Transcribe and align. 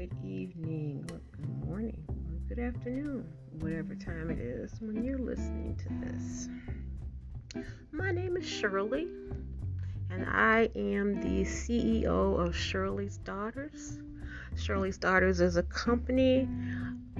good 0.00 0.16
evening, 0.24 1.04
or 1.12 1.20
good 1.36 1.68
morning, 1.68 2.02
or 2.08 2.54
good 2.54 2.58
afternoon, 2.58 3.22
whatever 3.58 3.94
time 3.94 4.30
it 4.30 4.38
is 4.38 4.72
when 4.80 5.04
you're 5.04 5.18
listening 5.18 5.76
to 5.76 6.06
this. 6.06 6.48
My 7.92 8.10
name 8.10 8.38
is 8.38 8.44
Shirlie, 8.44 9.10
and 10.08 10.24
I 10.26 10.70
am 10.74 11.20
the 11.20 11.44
CEO 11.44 12.40
of 12.40 12.56
Shirlie's 12.56 13.18
Daughters. 13.18 13.98
Shirlie's 14.56 14.96
Daughters 14.96 15.42
is 15.42 15.58
a 15.58 15.64
company 15.64 16.48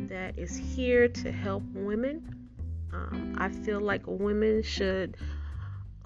that 0.09 0.39
is 0.39 0.57
here 0.57 1.07
to 1.07 1.31
help 1.31 1.63
women. 1.75 2.49
Um, 2.95 3.37
I 3.37 3.51
feel 3.51 3.81
like 3.81 4.07
women 4.07 4.63
should 4.63 5.19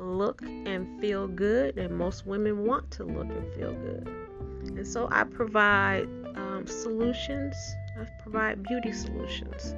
look 0.00 0.42
and 0.42 1.00
feel 1.00 1.28
good, 1.28 1.78
and 1.78 1.96
most 1.96 2.26
women 2.26 2.66
want 2.66 2.90
to 2.92 3.04
look 3.04 3.28
and 3.28 3.54
feel 3.54 3.74
good. 3.74 4.08
And 4.76 4.84
so 4.84 5.06
I 5.12 5.22
provide 5.22 6.08
solutions, 6.68 7.56
I 8.00 8.04
provide 8.22 8.62
beauty 8.62 8.92
solutions, 8.92 9.74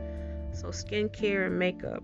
so 0.52 0.68
skincare 0.68 1.46
and 1.46 1.58
makeup. 1.58 2.02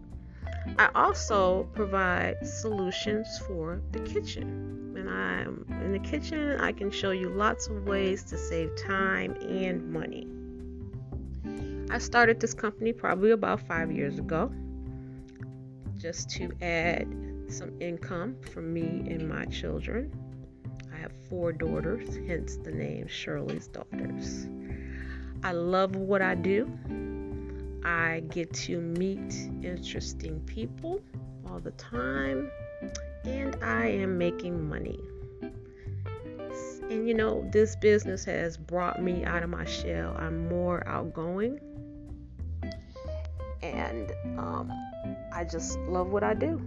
I 0.78 0.90
also 0.94 1.64
provide 1.72 2.46
solutions 2.46 3.38
for 3.46 3.80
the 3.92 4.00
kitchen. 4.00 4.94
And 4.96 5.08
I'm 5.08 5.66
in 5.82 5.92
the 5.92 5.98
kitchen, 5.98 6.60
I 6.60 6.72
can 6.72 6.90
show 6.90 7.10
you 7.10 7.28
lots 7.30 7.66
of 7.66 7.86
ways 7.86 8.22
to 8.24 8.38
save 8.38 8.70
time 8.76 9.34
and 9.40 9.92
money. 9.92 10.28
I 11.90 11.98
started 11.98 12.40
this 12.40 12.54
company 12.54 12.92
probably 12.92 13.32
about 13.32 13.60
five 13.66 13.90
years 13.90 14.18
ago 14.18 14.52
just 15.98 16.30
to 16.30 16.50
add 16.60 17.06
some 17.48 17.80
income 17.80 18.36
for 18.52 18.60
me 18.60 19.04
and 19.10 19.28
my 19.28 19.44
children. 19.46 20.10
Have 21.02 21.10
four 21.28 21.52
daughters, 21.52 22.16
hence 22.28 22.58
the 22.62 22.70
name 22.70 23.08
Shirlie's 23.08 23.66
Daughters. 23.66 24.46
I 25.42 25.50
love 25.50 25.96
what 25.96 26.22
I 26.22 26.36
do. 26.36 26.70
I 27.84 28.22
get 28.30 28.52
to 28.52 28.80
meet 28.80 29.34
interesting 29.64 30.38
people 30.46 31.00
all 31.44 31.58
the 31.58 31.72
time, 31.72 32.52
and 33.24 33.58
I 33.64 33.86
am 33.88 34.16
making 34.16 34.68
money. 34.68 35.00
And 36.88 37.08
you 37.08 37.14
know, 37.14 37.44
this 37.50 37.74
business 37.74 38.24
has 38.26 38.56
brought 38.56 39.02
me 39.02 39.24
out 39.24 39.42
of 39.42 39.50
my 39.50 39.64
shell. 39.64 40.14
I'm 40.16 40.48
more 40.48 40.86
outgoing, 40.86 41.58
and 43.60 44.12
um, 44.38 44.72
I 45.32 45.42
just 45.42 45.80
love 45.80 46.12
what 46.12 46.22
I 46.22 46.34
do. 46.34 46.62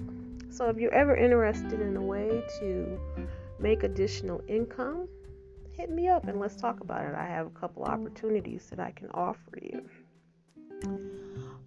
So, 0.50 0.68
if 0.68 0.76
you're 0.76 0.94
ever 0.94 1.16
interested 1.16 1.80
in 1.80 1.96
a 1.96 2.02
way 2.02 2.44
to 2.60 3.00
make 3.60 3.84
additional 3.84 4.42
income, 4.48 5.08
hit 5.72 5.90
me 5.90 6.08
up 6.08 6.28
and 6.28 6.40
let's 6.40 6.56
talk 6.56 6.80
about 6.82 7.06
it. 7.06 7.16
I 7.16 7.26
have 7.26 7.48
a 7.48 7.52
couple 7.52 7.84
opportunities 7.84 8.68
that 8.70 8.80
I 8.80 8.92
can 8.92 9.10
offer 9.12 9.60
you. 9.62 9.90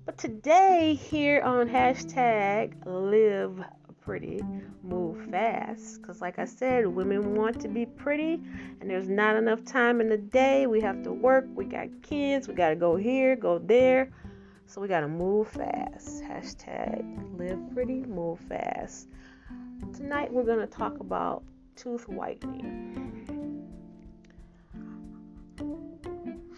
But 0.07 0.17
today, 0.17 0.95
here 0.95 1.43
on 1.43 1.69
hashtag 1.69 2.75
live 2.87 3.63
pretty, 4.01 4.41
move 4.83 5.31
fast. 5.31 6.01
Because, 6.01 6.23
like 6.23 6.39
I 6.39 6.47
said, 6.47 6.87
women 6.87 7.35
want 7.35 7.61
to 7.61 7.69
be 7.69 7.85
pretty, 7.85 8.41
and 8.81 8.89
there's 8.89 9.09
not 9.09 9.37
enough 9.37 9.63
time 9.67 10.01
in 10.01 10.09
the 10.09 10.17
day. 10.17 10.67
We 10.67 10.81
have 10.81 11.03
to 11.03 11.13
work, 11.13 11.47
we 11.55 11.67
got 11.67 11.89
kids, 12.01 12.49
we 12.49 12.55
got 12.55 12.71
to 12.71 12.77
go 12.77 12.97
here, 12.97 13.37
go 13.37 13.59
there. 13.59 14.11
So, 14.65 14.81
we 14.81 14.89
got 14.89 15.01
to 15.01 15.09
move 15.09 15.49
fast. 15.49 16.23
Hashtag 16.23 17.39
live 17.39 17.61
pretty, 17.75 18.01
move 18.05 18.41
fast. 18.49 19.09
Tonight, 19.95 20.33
we're 20.33 20.45
going 20.45 20.61
to 20.61 20.67
talk 20.67 21.01
about 21.01 21.43
tooth 21.79 22.09
whitening. 22.09 23.65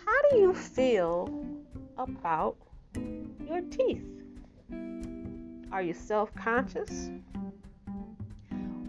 How 0.07 0.31
do 0.31 0.37
you 0.39 0.55
feel 0.55 1.45
about 1.99 2.57
your 3.47 3.61
teeth? 3.71 4.03
Are 5.71 5.83
you 5.83 5.93
self 5.93 6.35
conscious? 6.35 7.11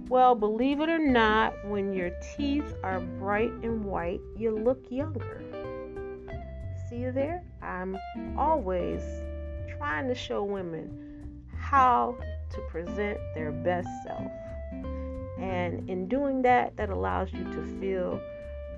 Well, 0.07 0.35
believe 0.35 0.79
it 0.79 0.89
or 0.89 0.99
not, 0.99 1.53
when 1.67 1.93
your 1.93 2.11
teeth 2.35 2.75
are 2.83 2.99
bright 2.99 3.51
and 3.63 3.83
white, 3.83 4.21
you 4.37 4.51
look 4.51 4.85
younger. 4.89 5.43
See 6.89 6.97
you 6.97 7.11
there? 7.11 7.43
I'm 7.61 7.97
always 8.37 9.01
trying 9.77 10.07
to 10.07 10.15
show 10.15 10.43
women 10.43 11.43
how 11.57 12.17
to 12.49 12.61
present 12.69 13.17
their 13.35 13.51
best 13.51 13.87
self. 14.05 14.31
And 15.41 15.89
in 15.89 16.07
doing 16.07 16.43
that, 16.43 16.77
that 16.77 16.91
allows 16.91 17.33
you 17.33 17.43
to 17.43 17.79
feel 17.79 18.21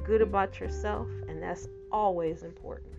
good 0.06 0.22
about 0.22 0.60
yourself, 0.62 1.08
and 1.28 1.44
that's 1.44 1.68
always 1.92 2.44
important. 2.44 2.94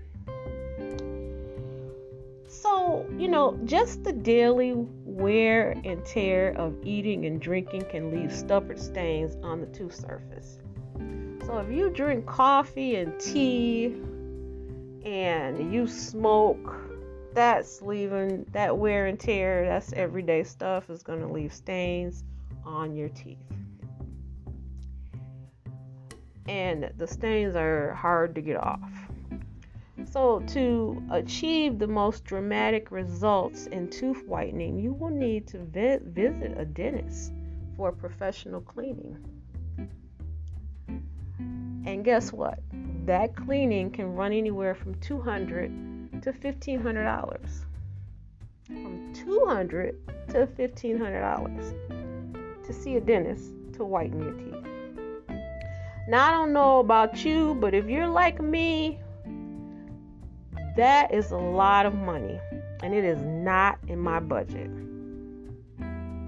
So, 2.46 3.06
you 3.18 3.28
know, 3.28 3.58
just 3.64 4.04
the 4.04 4.12
daily 4.12 4.74
wear 4.76 5.72
and 5.84 6.04
tear 6.04 6.52
of 6.56 6.74
eating 6.84 7.24
and 7.24 7.40
drinking 7.40 7.86
can 7.90 8.10
leave 8.10 8.32
stubborn 8.32 8.78
stains 8.78 9.36
on 9.42 9.60
the 9.60 9.66
tooth 9.66 9.94
surface. 9.94 10.58
So, 11.46 11.58
if 11.58 11.70
you 11.70 11.90
drink 11.90 12.26
coffee 12.26 12.96
and 12.96 13.18
tea 13.18 13.86
and 15.04 15.72
you 15.72 15.86
smoke, 15.86 16.76
that's 17.32 17.82
leaving 17.82 18.46
that 18.52 18.76
wear 18.76 19.06
and 19.06 19.18
tear, 19.18 19.66
that's 19.66 19.92
everyday 19.94 20.44
stuff, 20.44 20.88
is 20.90 21.02
going 21.02 21.20
to 21.20 21.28
leave 21.28 21.52
stains 21.52 22.24
on 22.64 22.94
your 22.94 23.08
teeth. 23.10 23.38
And 26.46 26.92
the 26.98 27.06
stains 27.06 27.56
are 27.56 27.94
hard 27.94 28.34
to 28.34 28.40
get 28.40 28.56
off. 28.56 28.90
So, 30.04 30.40
to 30.48 31.02
achieve 31.10 31.78
the 31.78 31.86
most 31.86 32.24
dramatic 32.24 32.90
results 32.90 33.66
in 33.66 33.88
tooth 33.88 34.26
whitening, 34.26 34.78
you 34.78 34.92
will 34.92 35.10
need 35.10 35.46
to 35.48 35.58
vi- 35.58 36.00
visit 36.02 36.58
a 36.58 36.64
dentist 36.64 37.32
for 37.76 37.88
a 37.88 37.92
professional 37.92 38.60
cleaning. 38.60 39.16
And 41.86 42.04
guess 42.04 42.32
what? 42.32 42.60
That 43.06 43.34
cleaning 43.36 43.90
can 43.90 44.14
run 44.14 44.32
anywhere 44.32 44.74
from 44.74 44.94
200 44.96 46.22
to 46.22 46.32
$1,500. 46.32 47.64
From 48.66 49.12
200 49.12 50.28
to 50.28 50.46
$1,500 50.46 52.03
to 52.66 52.72
see 52.72 52.96
a 52.96 53.00
dentist 53.00 53.52
to 53.74 53.84
whiten 53.84 54.20
your 54.20 54.32
teeth. 54.32 54.74
Now, 56.06 56.28
I 56.28 56.30
don't 56.32 56.52
know 56.52 56.80
about 56.80 57.24
you, 57.24 57.54
but 57.54 57.74
if 57.74 57.86
you're 57.86 58.08
like 58.08 58.40
me, 58.40 58.98
that 60.76 61.14
is 61.14 61.30
a 61.30 61.36
lot 61.36 61.86
of 61.86 61.94
money, 61.94 62.38
and 62.82 62.92
it 62.92 63.04
is 63.04 63.22
not 63.22 63.78
in 63.88 63.98
my 63.98 64.20
budget. 64.20 64.70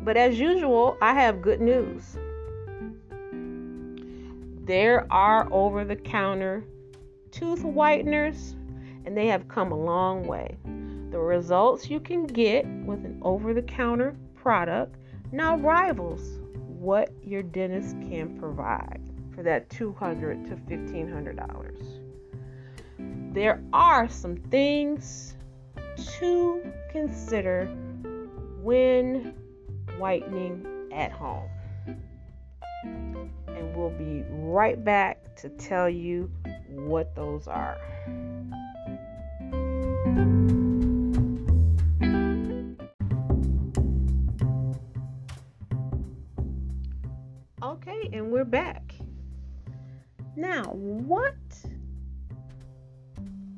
But 0.04 0.16
as 0.16 0.38
usual, 0.38 0.96
I 1.02 1.12
have 1.14 1.42
good 1.42 1.60
news. 1.60 2.16
There 4.64 5.06
are 5.12 5.52
over 5.52 5.84
the 5.84 5.96
counter 5.96 6.64
tooth 7.30 7.62
whiteners, 7.62 8.54
and 9.04 9.16
they 9.16 9.26
have 9.26 9.46
come 9.48 9.72
a 9.72 9.78
long 9.78 10.26
way. 10.26 10.56
The 11.10 11.18
results 11.18 11.90
you 11.90 12.00
can 12.00 12.24
get 12.24 12.66
with 12.84 13.04
an 13.04 13.18
over 13.22 13.52
the 13.52 13.62
counter 13.62 14.16
product 14.34 14.96
now 15.32 15.56
rivals 15.58 16.40
what 16.54 17.10
your 17.22 17.42
dentist 17.42 17.96
can 18.02 18.38
provide 18.38 19.00
for 19.34 19.42
that 19.42 19.68
200 19.70 20.44
to 20.44 20.56
$1,500 20.56 22.06
there 23.36 23.62
are 23.74 24.08
some 24.08 24.36
things 24.36 25.36
to 26.18 26.72
consider 26.90 27.66
when 28.62 29.34
whitening 29.98 30.66
at 30.90 31.12
home. 31.12 31.48
And 32.82 33.76
we'll 33.76 33.90
be 33.90 34.24
right 34.30 34.82
back 34.82 35.36
to 35.36 35.50
tell 35.50 35.90
you 35.90 36.30
what 36.70 37.14
those 37.14 37.46
are. 37.46 37.76
Okay, 47.88 48.08
and 48.12 48.32
we're 48.32 48.44
back. 48.44 48.94
Now, 50.34 50.64
what 50.72 51.36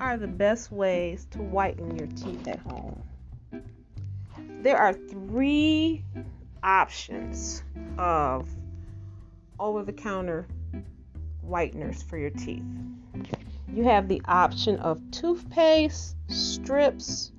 are 0.00 0.18
the 0.18 0.26
best 0.26 0.70
ways 0.70 1.26
to 1.30 1.38
whiten 1.38 1.96
your 1.96 2.08
teeth 2.08 2.46
at 2.46 2.58
home? 2.58 3.02
There 4.62 4.76
are 4.76 4.92
three 4.92 6.04
options 6.62 7.62
of 7.96 8.48
over 9.58 9.82
the 9.82 9.94
counter 9.94 10.46
whiteners 11.42 12.02
for 12.02 12.18
your 12.18 12.30
teeth. 12.30 12.64
You 13.72 13.84
have 13.84 14.08
the 14.08 14.20
option 14.26 14.76
of 14.80 15.00
toothpaste, 15.10 16.16
strips, 16.28 17.32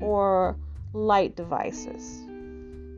or 0.00 0.56
light 0.92 1.36
devices. 1.36 2.22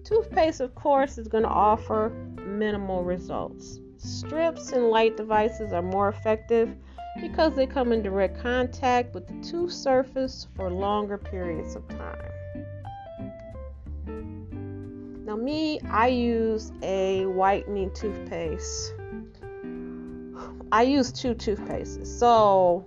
Toothpaste, 0.04 0.60
of 0.60 0.74
course, 0.74 1.18
is 1.18 1.28
going 1.28 1.42
to 1.42 1.50
offer 1.50 2.12
minimal 2.58 3.04
results. 3.04 3.80
Strips 3.98 4.72
and 4.72 4.90
light 4.90 5.16
devices 5.16 5.72
are 5.72 5.82
more 5.82 6.08
effective 6.08 6.76
because 7.20 7.54
they 7.54 7.66
come 7.66 7.92
in 7.92 8.02
direct 8.02 8.40
contact 8.40 9.14
with 9.14 9.26
the 9.26 9.48
tooth 9.48 9.72
surface 9.72 10.46
for 10.54 10.70
longer 10.70 11.16
periods 11.16 11.74
of 11.74 11.86
time. 11.88 12.32
Now, 15.24 15.36
me, 15.36 15.80
I 15.90 16.08
use 16.08 16.72
a 16.82 17.26
whitening 17.26 17.92
toothpaste. 17.94 18.94
I 20.70 20.82
use 20.82 21.10
two 21.10 21.34
toothpastes. 21.34 22.06
So, 22.06 22.86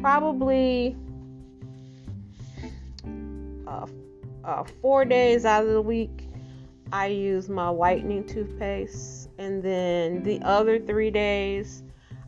probably 0.00 0.96
uh, 3.66 3.86
uh, 4.44 4.64
four 4.82 5.04
days 5.04 5.44
out 5.44 5.64
of 5.64 5.72
the 5.72 5.82
week, 5.82 6.28
I 6.94 7.06
use 7.06 7.48
my 7.48 7.68
whitening 7.70 8.24
toothpaste. 8.24 9.28
And 9.38 9.60
then 9.60 10.22
the 10.22 10.40
other 10.42 10.78
three 10.78 11.10
days, 11.10 11.82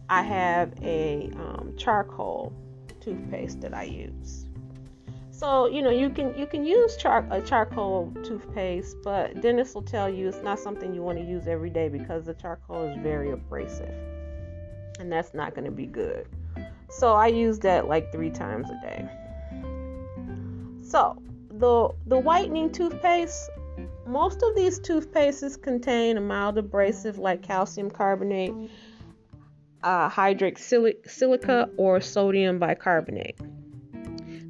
I 0.08 0.22
have 0.22 0.72
a 0.82 1.30
um, 1.36 1.74
charcoal 1.76 2.52
toothpaste 3.00 3.60
that 3.60 3.72
I 3.72 3.84
use. 3.84 4.46
So 5.30 5.68
you 5.68 5.82
know 5.82 5.90
you 5.90 6.10
can 6.10 6.36
you 6.36 6.46
can 6.46 6.64
use 6.64 6.96
char- 6.96 7.28
a 7.30 7.40
charcoal 7.40 8.12
toothpaste, 8.24 8.96
but 9.04 9.40
dentists 9.40 9.74
will 9.74 9.82
tell 9.82 10.10
you 10.10 10.26
it's 10.26 10.42
not 10.42 10.58
something 10.58 10.92
you 10.92 11.02
want 11.02 11.18
to 11.18 11.24
use 11.24 11.46
every 11.46 11.70
day 11.70 11.88
because 11.88 12.24
the 12.24 12.34
charcoal 12.34 12.88
is 12.88 12.96
very 12.96 13.30
abrasive, 13.30 13.94
and 14.98 15.12
that's 15.12 15.32
not 15.32 15.54
going 15.54 15.66
to 15.66 15.70
be 15.70 15.86
good. 15.86 16.26
So 16.88 17.12
I 17.14 17.28
use 17.28 17.60
that 17.60 17.86
like 17.86 18.10
three 18.10 18.30
times 18.30 18.68
a 18.70 18.80
day. 18.82 19.08
So 20.82 21.22
the 21.50 21.90
the 22.06 22.18
whitening 22.18 22.72
toothpaste, 22.72 23.50
most 24.06 24.42
of 24.42 24.54
these 24.54 24.78
toothpastes 24.80 25.60
contain 25.60 26.16
a 26.16 26.20
mild 26.20 26.58
abrasive 26.58 27.18
like 27.18 27.42
calcium 27.42 27.90
carbonate, 27.90 28.54
uh, 29.82 30.08
silica, 31.06 31.68
or 31.76 32.00
sodium 32.00 32.58
bicarbonate. 32.58 33.38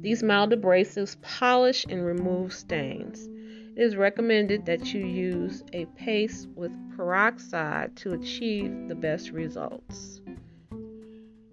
These 0.01 0.23
mild 0.23 0.51
abrasives 0.51 1.19
polish 1.21 1.85
and 1.89 2.05
remove 2.05 2.53
stains. 2.53 3.27
It 3.75 3.83
is 3.83 3.95
recommended 3.95 4.65
that 4.65 4.93
you 4.93 5.05
use 5.05 5.63
a 5.73 5.85
paste 5.85 6.47
with 6.55 6.71
peroxide 6.95 7.95
to 7.97 8.13
achieve 8.13 8.87
the 8.87 8.95
best 8.95 9.31
results. 9.31 10.21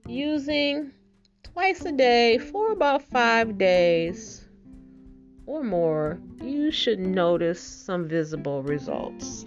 Using 0.06 0.92
twice 1.42 1.84
a 1.84 1.92
day 1.92 2.38
for 2.38 2.72
about 2.72 3.02
five 3.02 3.58
days 3.58 4.43
or 5.46 5.62
more, 5.62 6.18
you 6.42 6.70
should 6.70 6.98
notice 6.98 7.60
some 7.60 8.08
visible 8.08 8.62
results. 8.62 9.46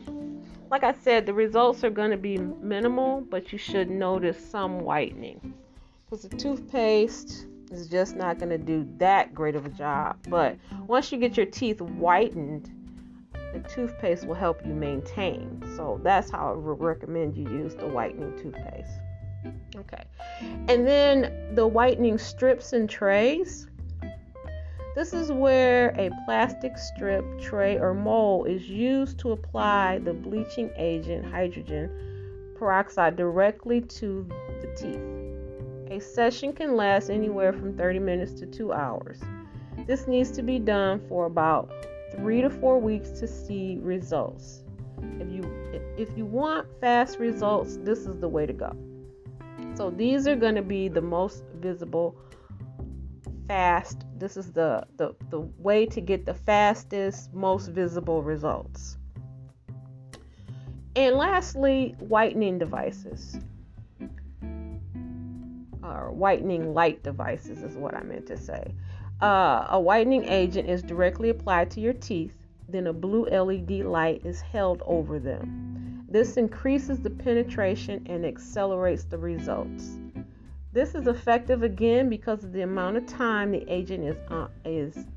Like 0.70 0.84
I 0.84 0.94
said, 0.94 1.26
the 1.26 1.34
results 1.34 1.84
are 1.84 1.90
going 1.90 2.12
to 2.12 2.18
be 2.18 2.38
minimal, 2.38 3.22
but 3.22 3.52
you 3.52 3.58
should 3.58 3.90
notice 3.90 4.38
some 4.38 4.82
whitening. 4.82 5.54
Because 6.10 6.28
the 6.28 6.36
toothpaste 6.36 7.48
is 7.72 7.88
just 7.88 8.16
not 8.16 8.38
going 8.38 8.50
to 8.50 8.58
do 8.58 8.88
that 8.98 9.34
great 9.34 9.56
of 9.56 9.66
a 9.66 9.70
job. 9.70 10.18
But 10.28 10.58
once 10.88 11.12
you 11.12 11.18
get 11.18 11.38
your 11.38 11.46
teeth 11.46 11.80
whitened, 11.80 12.72
the 13.54 13.60
toothpaste 13.70 14.26
will 14.26 14.36
help 14.36 14.66
you 14.66 14.74
maintain. 14.74 15.64
So 15.76 16.00
that's 16.04 16.30
how 16.30 16.52
I 16.52 16.56
would 16.56 16.80
recommend 16.80 17.36
you 17.36 17.50
use 17.50 17.76
the 17.76 17.88
whitening 17.88 18.38
toothpaste. 18.38 19.00
Okay. 19.76 20.04
And 20.68 20.86
then 20.86 21.56
the 21.56 21.66
whitening 21.66 22.18
strips 22.18 22.74
and 22.74 22.90
trays. 22.90 23.68
This 24.98 25.14
is 25.14 25.32
where 25.32 25.90
a 25.90 26.10
plastic 26.26 26.76
strip, 26.76 27.24
tray, 27.40 27.78
or 27.78 27.94
mold 27.94 28.48
is 28.48 28.68
used 28.68 29.20
to 29.20 29.32
apply 29.32 30.00
the 30.00 30.12
bleaching 30.12 30.72
agent 30.76 31.24
hydrogen 31.24 31.92
peroxide 32.56 33.16
directly 33.16 33.80
to 33.80 34.28
the 34.60 34.68
teeth. 34.76 35.92
A 35.92 36.00
session 36.00 36.52
can 36.52 36.76
last 36.76 37.12
anywhere 37.12 37.54
from 37.54 37.78
30 37.78 38.00
minutes 38.00 38.32
to 38.40 38.48
2 38.48 38.74
hours. 38.74 39.20
This 39.86 40.08
needs 40.08 40.32
to 40.32 40.42
be 40.42 40.58
done 40.58 41.00
for 41.08 41.28
about 41.28 41.70
3 42.16 42.42
to 42.42 42.50
4 42.50 42.80
weeks 42.80 43.12
to 43.20 43.28
see 43.28 43.78
results. 43.80 44.64
If 45.20 45.30
you 45.30 45.44
if 45.96 46.10
you 46.18 46.26
want 46.26 46.66
fast 46.82 47.20
results, 47.20 47.78
this 47.84 48.08
is 48.08 48.18
the 48.18 48.28
way 48.28 48.48
to 48.48 48.54
go. 48.54 48.76
So 49.76 49.92
these 49.92 50.28
are 50.28 50.36
going 50.36 50.56
to 50.56 50.64
be 50.64 50.88
the 50.88 51.02
most 51.02 51.44
visible 51.60 52.16
fast. 53.48 54.04
This 54.18 54.38
is 54.38 54.52
the, 54.52 54.86
the, 54.98 55.16
the 55.30 55.40
way 55.40 55.86
to 55.88 56.02
get 56.02 56.26
the 56.26 56.34
fastest, 56.34 57.34
most 57.34 57.70
visible 57.70 58.22
results. 58.22 58.98
And 60.96 61.16
lastly, 61.16 61.96
whitening 62.00 62.58
devices. 62.58 63.38
Or 65.84 66.12
whitening 66.12 66.74
light 66.74 67.04
devices 67.04 67.64
is 67.64 67.76
what 67.76 67.94
I 67.94 68.04
meant 68.04 68.28
to 68.28 68.38
say. 68.38 68.74
Uh, 69.22 69.68
a 69.70 69.80
whitening 69.80 70.26
agent 70.26 70.70
is 70.70 70.84
directly 70.84 71.30
applied 71.30 71.72
to 71.72 71.80
your 71.80 71.94
teeth, 71.94 72.36
then 72.70 72.88
a 72.88 72.94
blue 72.94 73.26
LED 73.26 73.86
light 73.86 74.26
is 74.26 74.42
held 74.42 74.84
over 74.86 75.20
them. 75.20 76.06
This 76.10 76.38
increases 76.38 77.00
the 77.00 77.10
penetration 77.10 78.06
and 78.08 78.26
accelerates 78.26 79.04
the 79.04 79.18
results. 79.18 79.98
This 80.78 80.94
is 80.94 81.08
effective 81.08 81.64
again 81.64 82.08
because 82.08 82.44
of 82.44 82.52
the 82.54 82.62
amount 82.62 82.98
of 82.98 83.08
time 83.08 83.50
the 83.50 83.66
agent 83.68 84.04
is 84.04 84.16
uh, 84.30 84.48
is 84.64 85.08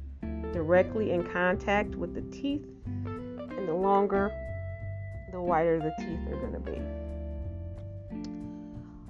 directly 0.54 1.10
in 1.10 1.22
contact 1.22 1.96
with 1.96 2.14
the 2.14 2.22
teeth, 2.34 2.64
and 2.94 3.68
the 3.68 3.74
longer, 3.74 4.32
the 5.32 5.38
whiter 5.38 5.78
the 5.78 5.92
teeth 5.98 6.18
are 6.32 6.36
going 6.36 6.54
to 6.54 6.60
be. 6.60 6.80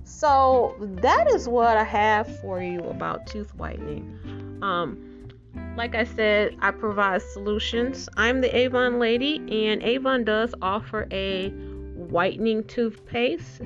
So 0.03 0.75
that 0.81 1.31
is 1.31 1.47
what 1.47 1.77
I 1.77 1.85
have 1.85 2.41
for 2.41 2.61
you 2.61 2.81
about 2.81 3.29
tooth 3.29 3.55
whitening. 3.55 4.59
Um, 4.61 5.29
like 5.77 5.95
I 5.95 6.03
said, 6.03 6.57
I 6.59 6.73
provide 6.73 7.23
solutions. 7.23 8.09
I'm 8.17 8.41
the 8.41 8.57
Avon 8.57 8.99
lady, 8.99 9.37
and 9.37 9.85
Avon 9.85 10.25
does 10.25 10.53
offer 10.61 11.07
a 11.13 11.51
whitening 11.95 12.65
toothpaste 12.65 13.61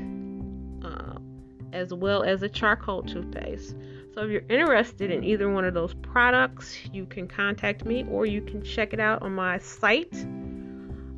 as 1.75 1.93
well 1.93 2.23
as 2.23 2.43
a 2.43 2.49
charcoal 2.49 3.03
toothpaste. 3.03 3.75
So 4.15 4.23
if 4.23 4.31
you're 4.31 4.45
interested 4.49 5.11
in 5.11 5.25
either 5.25 5.51
one 5.51 5.65
of 5.65 5.75
those 5.75 5.93
products, 5.95 6.79
you 6.93 7.05
can 7.05 7.27
contact 7.27 7.85
me 7.85 8.07
or 8.09 8.27
you 8.27 8.41
can 8.41 8.63
check 8.63 8.93
it 8.93 9.01
out 9.01 9.23
on 9.23 9.35
my 9.35 9.59
site, 9.59 10.15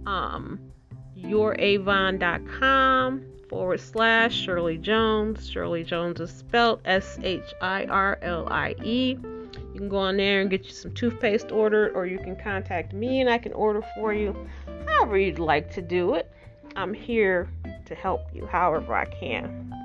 um, 0.06 0.58
youravon.com 1.16 3.22
forward 3.50 3.80
slash 3.80 4.46
Shirlie 4.46 4.80
Jones. 4.80 5.50
Shirlie 5.50 5.84
Jones 5.84 6.20
is 6.20 6.30
spelled 6.30 6.80
S 6.86 7.18
H 7.22 7.52
I 7.60 7.84
R 7.84 8.18
L 8.22 8.48
I 8.50 8.74
E. 8.82 9.18
You 9.74 9.80
can 9.80 9.90
go 9.90 9.98
on 9.98 10.16
there 10.16 10.40
and 10.40 10.48
get 10.48 10.64
you 10.64 10.72
some 10.72 10.94
toothpaste 10.94 11.52
ordered, 11.52 11.92
or 11.94 12.06
you 12.06 12.18
can 12.18 12.34
contact 12.34 12.94
me 12.94 13.20
and 13.20 13.28
I 13.28 13.36
can 13.36 13.52
order 13.52 13.82
for 13.94 14.14
you 14.14 14.34
however 14.86 15.18
you'd 15.18 15.38
like 15.38 15.70
to 15.72 15.82
do 15.82 16.14
it. 16.14 16.32
I'm 16.76 16.94
here 16.94 17.50
to 17.84 17.94
help 17.94 18.22
you 18.34 18.46
however 18.46 18.94
I 18.94 19.04
can. 19.04 19.75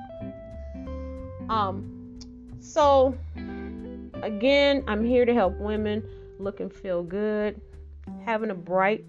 Um, 1.51 2.17
so 2.61 3.17
again, 4.23 4.85
I'm 4.87 5.03
here 5.03 5.25
to 5.25 5.33
help 5.33 5.57
women 5.57 6.01
look 6.39 6.61
and 6.61 6.71
feel 6.71 7.03
good. 7.03 7.59
Having 8.23 8.51
a 8.51 8.55
bright 8.55 9.03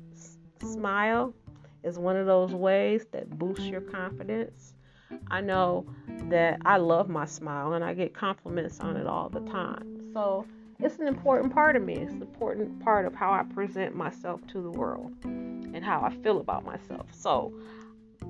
smile 0.61 1.33
is 1.85 2.01
one 2.01 2.17
of 2.17 2.27
those 2.27 2.53
ways 2.53 3.07
that 3.13 3.31
boosts 3.39 3.67
your 3.67 3.81
confidence. 3.81 4.75
I 5.31 5.41
know 5.41 5.87
that 6.31 6.61
I 6.65 6.79
love 6.79 7.09
my 7.09 7.27
smile 7.27 7.75
and 7.75 7.85
I 7.85 7.95
get 7.95 8.13
compliments 8.13 8.81
on 8.81 8.97
it 8.97 9.07
all 9.07 9.29
the 9.29 9.41
time. 9.41 10.11
So 10.13 10.45
it's 10.81 10.99
an 10.99 11.07
important 11.07 11.55
part 11.55 11.77
of 11.77 11.85
me. 11.85 11.95
It's 11.95 12.13
an 12.13 12.23
important 12.23 12.81
part 12.81 13.07
of 13.07 13.15
how 13.15 13.31
I 13.31 13.45
present 13.45 13.95
myself 13.95 14.45
to 14.49 14.61
the 14.61 14.71
world 14.71 15.13
and 15.23 15.85
how 15.85 16.01
I 16.01 16.13
feel 16.25 16.41
about 16.41 16.65
myself. 16.65 17.07
So 17.13 17.55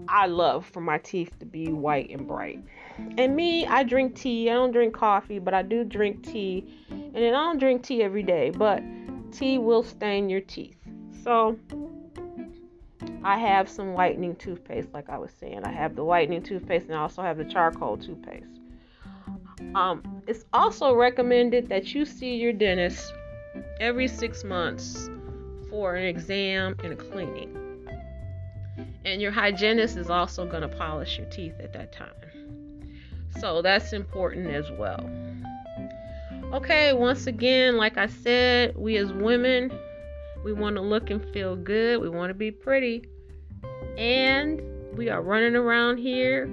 I 0.09 0.27
love 0.27 0.67
for 0.67 0.81
my 0.81 0.99
teeth 0.99 1.39
to 1.39 1.47
be 1.47 1.69
white 1.69 2.11
and 2.11 2.27
bright. 2.27 2.63
And 3.19 3.37
me, 3.37 3.67
I 3.67 3.83
drink 3.83 4.17
tea. 4.17 4.51
I 4.51 4.55
don't 4.55 4.73
drink 4.73 4.95
coffee, 4.95 5.39
but 5.39 5.55
I 5.55 5.63
do 5.63 5.85
drink 5.85 6.25
tea. 6.25 6.67
And 6.91 7.17
I 7.17 7.31
don't 7.31 7.59
drink 7.59 7.83
tea 7.83 8.03
every 8.03 8.23
day, 8.23 8.51
but 8.51 8.83
tea 9.33 9.59
will 9.59 9.83
stain 9.83 10.29
your 10.29 10.41
teeth. 10.41 10.77
So 11.23 11.59
I 13.25 13.39
have 13.39 13.69
some 13.69 13.93
whitening 13.93 14.35
toothpaste, 14.37 14.93
like 14.93 15.09
I 15.09 15.19
was 15.19 15.31
saying. 15.33 15.65
I 15.65 15.71
have 15.71 15.95
the 15.95 16.05
whitening 16.05 16.43
toothpaste 16.43 16.87
and 16.87 16.97
I 16.97 17.01
also 17.01 17.23
have 17.23 17.39
the 17.39 17.45
charcoal 17.45 17.97
toothpaste. 17.97 18.61
Um, 19.75 20.23
it's 20.27 20.45
also 20.53 20.95
recommended 20.95 21.69
that 21.69 21.95
you 21.95 22.05
see 22.05 22.35
your 22.35 22.53
dentist 22.53 23.13
every 23.81 24.09
six 24.09 24.43
months 24.45 25.09
for 25.71 25.95
an 25.95 26.05
exam 26.05 26.77
and 26.83 26.93
a 26.93 26.97
cleaning. 26.97 27.59
And 29.05 29.23
your 29.23 29.33
hygienist 29.33 29.97
is 29.97 30.11
also 30.11 30.47
going 30.47 30.63
to 30.63 30.69
polish 30.69 31.19
your 31.19 31.27
teeth 31.29 31.55
at 31.61 31.73
that 31.73 31.93
time. 31.93 32.13
So 33.41 33.63
that's 33.63 33.93
important 33.93 34.49
as 34.49 34.71
well. 34.73 35.09
Okay, 36.53 36.93
once 36.93 37.27
again, 37.27 37.77
like 37.77 37.97
I 37.97 38.07
said, 38.07 38.77
we 38.77 38.97
as 38.99 39.13
women, 39.13 39.73
we 40.45 40.53
want 40.53 40.77
to 40.77 40.83
look 40.83 41.11
and 41.11 41.25
feel 41.33 41.57
good. 41.57 42.01
We 42.01 42.09
want 42.09 42.31
to 42.31 42.35
be 42.35 42.51
pretty. 42.51 43.05
And 43.97 44.61
we 44.97 45.09
are 45.09 45.23
running 45.23 45.57
around 45.57 45.99
here 45.99 46.47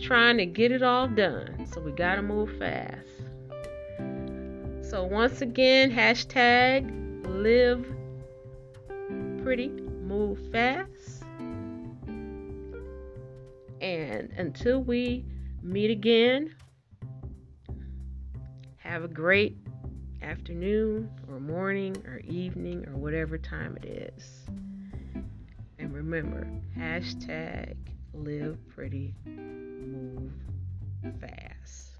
trying 0.00 0.38
to 0.38 0.46
get 0.46 0.72
it 0.72 0.82
all 0.82 1.08
done. 1.08 1.66
So 1.72 1.80
we 1.80 1.92
got 1.92 2.16
to 2.16 2.22
move 2.22 2.50
fast. 2.58 3.06
So 4.82 5.04
once 5.04 5.40
again, 5.40 5.90
hashtag 5.90 6.90
live 7.26 7.86
pretty, 9.42 9.68
move 9.68 10.38
fast. 10.50 11.24
And 13.80 14.30
until 14.36 14.82
we 14.82 15.24
meet 15.62 15.90
again, 15.90 16.54
have 18.78 19.04
a 19.04 19.08
great 19.08 19.56
afternoon 20.22 21.10
or 21.28 21.40
morning 21.40 21.96
or 22.06 22.18
evening 22.24 22.86
or 22.88 22.96
whatever 22.96 23.38
time 23.38 23.76
it 23.82 24.12
is. 24.16 24.44
And 25.78 25.94
remember, 25.94 26.46
hashtag 26.76 27.76
live 28.12 28.58
pretty, 28.68 29.14
move 29.26 30.32
fast. 31.20 31.96